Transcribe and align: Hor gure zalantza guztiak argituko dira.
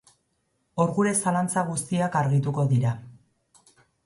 Hor 0.83 0.93
gure 0.95 1.11
zalantza 1.17 1.65
guztiak 1.67 2.19
argituko 2.23 2.67
dira. 2.73 2.95